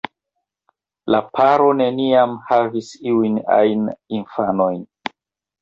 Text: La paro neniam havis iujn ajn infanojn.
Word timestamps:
La 1.15 1.19
paro 1.39 1.67
neniam 1.81 2.33
havis 2.47 2.89
iujn 3.13 3.39
ajn 3.61 3.85
infanojn. 4.21 4.85